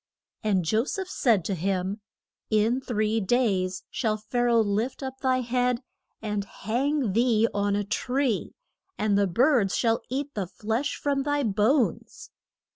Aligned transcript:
And 0.43 0.65
Jo 0.65 0.83
seph 0.85 1.07
said 1.09 1.45
to 1.45 1.53
him, 1.53 2.01
In 2.49 2.81
three 2.81 3.19
days 3.21 3.83
shall 3.91 4.17
Pha 4.17 4.39
ra 4.45 4.55
oh 4.55 4.59
lift 4.61 5.03
up 5.03 5.19
thy 5.19 5.41
head 5.41 5.83
and 6.23 6.43
hang 6.43 7.13
thee 7.13 7.47
on 7.53 7.75
a 7.75 7.83
tree; 7.83 8.55
and 8.97 9.15
the 9.15 9.27
birds 9.27 9.75
shall 9.77 10.01
eat 10.09 10.33
the 10.33 10.47
flesh 10.47 10.95
from 10.95 11.21
thy 11.21 11.43
bones. 11.43 12.31